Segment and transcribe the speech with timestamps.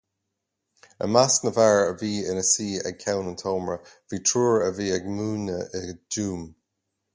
[1.03, 3.77] I measc na bhfear a bhí ina suí ag ceann an tseomra,
[4.09, 6.45] bhí triúr a bhí ag múineadh i dTuaim.